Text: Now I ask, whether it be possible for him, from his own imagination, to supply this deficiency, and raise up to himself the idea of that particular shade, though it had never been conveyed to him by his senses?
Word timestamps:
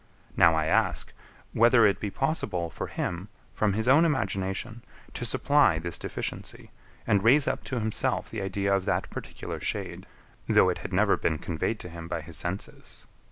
Now 0.35 0.55
I 0.55 0.65
ask, 0.65 1.13
whether 1.53 1.85
it 1.85 1.99
be 1.99 2.09
possible 2.09 2.71
for 2.71 2.87
him, 2.87 3.27
from 3.53 3.73
his 3.73 3.87
own 3.87 4.03
imagination, 4.03 4.83
to 5.13 5.25
supply 5.25 5.77
this 5.77 5.99
deficiency, 5.99 6.71
and 7.05 7.23
raise 7.23 7.47
up 7.47 7.63
to 7.65 7.77
himself 7.79 8.27
the 8.27 8.41
idea 8.41 8.73
of 8.75 8.85
that 8.85 9.11
particular 9.11 9.59
shade, 9.59 10.07
though 10.49 10.69
it 10.69 10.79
had 10.79 10.91
never 10.91 11.17
been 11.17 11.37
conveyed 11.37 11.77
to 11.81 11.89
him 11.89 12.07
by 12.07 12.21
his 12.21 12.35
senses? 12.35 13.05